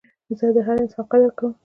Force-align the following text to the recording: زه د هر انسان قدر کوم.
زه 0.37 0.47
د 0.55 0.57
هر 0.67 0.75
انسان 0.83 1.05
قدر 1.11 1.29
کوم. 1.37 1.51